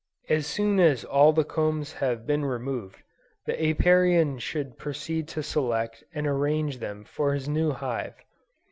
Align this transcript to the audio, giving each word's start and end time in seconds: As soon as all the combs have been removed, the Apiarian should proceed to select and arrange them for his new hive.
As 0.29 0.47
soon 0.47 0.79
as 0.79 1.03
all 1.05 1.31
the 1.31 1.43
combs 1.43 1.93
have 1.93 2.25
been 2.25 2.43
removed, 2.43 2.97
the 3.45 3.53
Apiarian 3.69 4.39
should 4.39 4.79
proceed 4.79 5.27
to 5.27 5.43
select 5.43 6.03
and 6.11 6.25
arrange 6.25 6.79
them 6.79 7.03
for 7.03 7.35
his 7.35 7.47
new 7.47 7.69
hive. 7.69 8.15